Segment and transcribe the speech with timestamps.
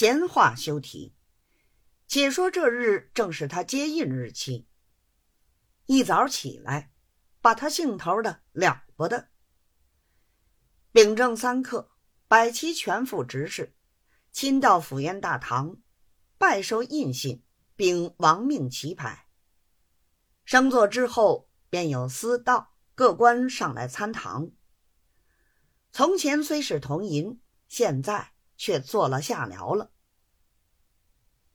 [0.00, 1.14] 闲话休提。
[2.06, 4.66] 且说这日正是他接印日期。
[5.84, 6.90] 一早起来，
[7.42, 9.28] 把他兴头的了不得。
[10.90, 11.90] 秉正三刻，
[12.28, 13.76] 摆齐全副执事，
[14.32, 15.76] 亲到府院大堂，
[16.38, 17.44] 拜收印信，
[17.76, 19.26] 并亡命旗牌。
[20.46, 24.50] 升座之后，便有司道各官上来参堂。
[25.92, 27.38] 从前虽是同银，
[27.68, 29.90] 现在却做了下僚了。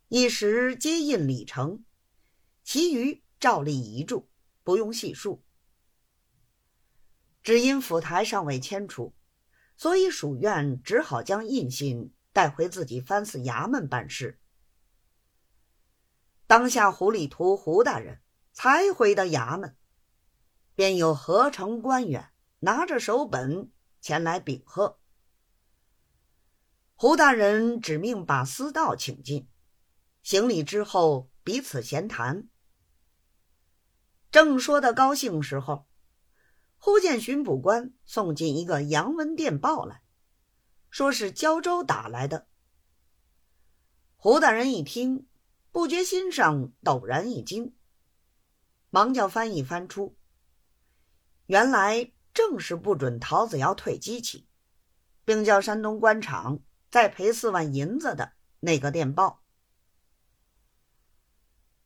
[0.07, 1.85] 一时接印礼成，
[2.63, 4.27] 其余照例遗嘱，
[4.63, 5.43] 不用细数。
[7.43, 9.13] 只因府台尚未迁出，
[9.77, 14.39] 所以署院只好将印信带回自己藩司衙门办事。
[16.47, 18.19] 当下胡里图胡大人
[18.51, 19.77] 才回到衙门，
[20.73, 24.97] 便有合城官员拿着手本前来禀贺。
[26.97, 29.49] 胡大人指命把司道请进。
[30.23, 32.47] 行礼之后，彼此闲谈。
[34.31, 35.87] 正说的高兴时候，
[36.77, 40.03] 忽见巡捕官送进一个洋文电报来，
[40.89, 42.47] 说是胶州打来的。
[44.15, 45.27] 胡大人一听，
[45.71, 47.75] 不觉心上陡然一惊，
[48.89, 50.15] 忙叫翻译翻出。
[51.47, 54.47] 原来正是不准陶子尧退机器，
[55.25, 56.61] 并叫山东官场
[56.95, 59.43] 再赔四万银子的那个电报。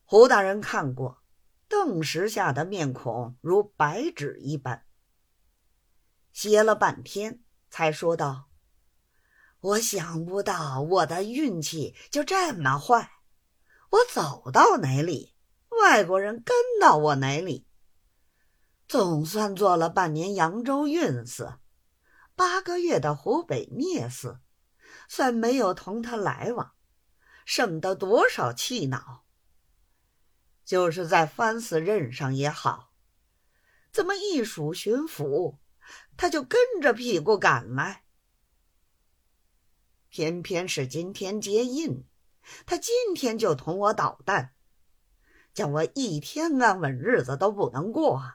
[0.06, 1.24] 胡大人看过，
[1.68, 4.86] 顿时吓得面孔如白纸一般。
[6.32, 8.50] 歇了半天，才说道
[9.62, 13.10] ：“我想不到我的运气就这么坏，
[13.90, 15.34] 我走到哪里，
[15.82, 17.66] 外国人跟到我哪里。
[18.88, 21.56] 总算做了半年扬州运司，
[22.36, 24.40] 八个月的湖北聂司，
[25.10, 26.74] 算没有同他来往，
[27.44, 29.26] 省得多少气恼。”
[30.64, 32.94] 就是在藩司任上也好，
[33.92, 35.58] 怎么一署巡抚，
[36.16, 38.04] 他就跟着屁股赶来？
[40.10, 42.06] 偏偏是今天接印，
[42.68, 44.54] 他今天就同我捣蛋，
[45.56, 48.34] 叫我一天安稳日子都不能过。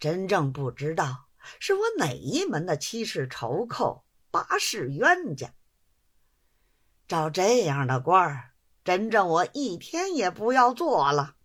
[0.00, 1.28] 真正不知道
[1.60, 5.54] 是我哪一门的七世仇寇，八世冤家。
[7.06, 8.54] 照这样的官儿。
[8.84, 11.36] 真正我一天也不要做了。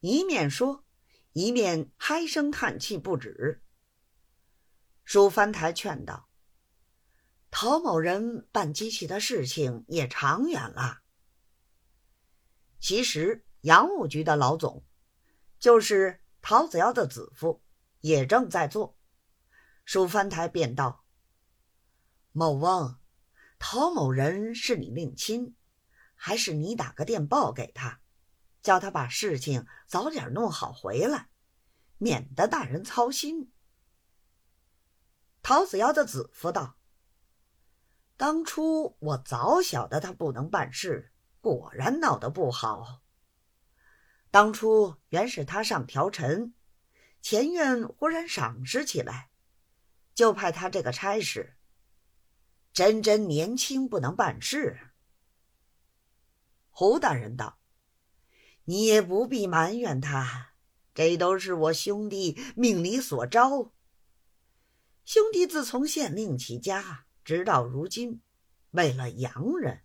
[0.00, 0.82] 一面说，
[1.34, 3.62] 一面唉声叹气不止。
[5.04, 6.26] 舒藩台劝道
[7.52, 11.02] ：“陶某人办机器的事情也长远了。
[12.80, 14.82] 其实洋务局的老总，
[15.58, 17.62] 就是陶子尧的子夫，
[18.00, 18.96] 也正在做。”
[19.84, 21.04] 蜀藩台便道
[22.32, 22.96] ：“某翁。”
[23.64, 25.54] 陶某人是你令亲，
[26.16, 28.00] 还是你打个电报给他，
[28.60, 31.28] 叫他把事情早点弄好回来，
[31.98, 33.52] 免得大人操心。
[35.42, 36.76] 陶子尧的子夫道
[38.18, 43.00] ：“当初我早晓得他不能办事，果然闹得不好。
[44.32, 46.52] 当初原是他上条陈，
[47.20, 49.30] 前院忽然赏识起来，
[50.14, 51.56] 就派他这个差事。”
[52.72, 54.78] 真真年轻，不能办事。
[56.70, 57.58] 胡大人道
[58.64, 60.54] ：“你也不必埋怨他，
[60.94, 63.72] 这都是我兄弟命里所招。
[65.04, 68.22] 兄弟自从县令起家，直到如今，
[68.70, 69.82] 为了洋人，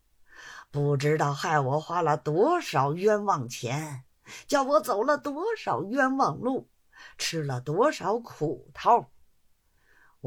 [0.71, 4.05] 不知道害我花了多少冤枉钱，
[4.47, 6.69] 叫我走了多少冤枉路，
[7.17, 9.11] 吃了多少苦头。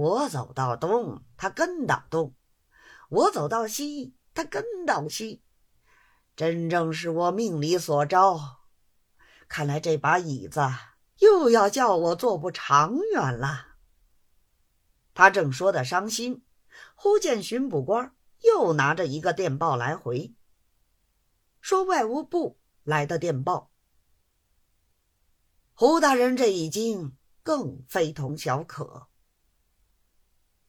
[0.01, 2.35] 我走到东，他跟到东。”
[3.11, 5.43] 我走到西，他跟到西，
[6.35, 8.61] 真正是我命里所招。
[9.47, 10.61] 看来这把椅子
[11.19, 13.77] 又要叫我坐不长远了。
[15.13, 16.43] 他正说的伤心，
[16.95, 20.35] 忽见巡捕官又拿着一个电报来回，
[21.61, 23.71] 说外务部来的电报。
[25.75, 29.10] 胡大人这一惊，更非同小可。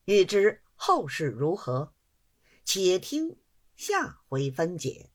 [0.05, 1.93] 欲知后事如何？
[2.65, 3.37] 且听
[3.75, 5.11] 下回分解。